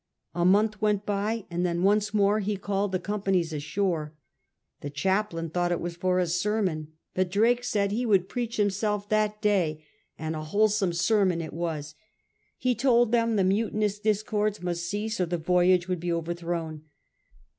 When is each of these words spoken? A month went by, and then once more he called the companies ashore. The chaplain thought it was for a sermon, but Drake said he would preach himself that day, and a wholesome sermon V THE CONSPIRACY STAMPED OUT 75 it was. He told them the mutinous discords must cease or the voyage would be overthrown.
A 0.33 0.43
month 0.45 0.81
went 0.81 1.05
by, 1.05 1.45
and 1.51 1.63
then 1.63 1.83
once 1.83 2.11
more 2.11 2.39
he 2.39 2.57
called 2.57 2.91
the 2.91 2.97
companies 2.97 3.53
ashore. 3.53 4.15
The 4.79 4.89
chaplain 4.89 5.51
thought 5.51 5.71
it 5.71 5.79
was 5.79 5.95
for 5.95 6.17
a 6.17 6.25
sermon, 6.25 6.93
but 7.13 7.29
Drake 7.29 7.63
said 7.63 7.91
he 7.91 8.07
would 8.07 8.27
preach 8.27 8.57
himself 8.57 9.07
that 9.09 9.43
day, 9.43 9.85
and 10.17 10.35
a 10.35 10.41
wholesome 10.43 10.91
sermon 10.93 11.37
V 11.37 11.45
THE 11.45 11.49
CONSPIRACY 11.51 11.89
STAMPED 11.89 12.05
OUT 12.15 12.63
75 12.63 12.65
it 12.65 12.65
was. 12.65 12.81
He 12.81 12.89
told 12.89 13.11
them 13.11 13.35
the 13.35 13.53
mutinous 13.53 13.99
discords 13.99 14.63
must 14.63 14.89
cease 14.89 15.21
or 15.21 15.27
the 15.27 15.37
voyage 15.37 15.87
would 15.87 15.99
be 15.99 16.11
overthrown. 16.11 16.85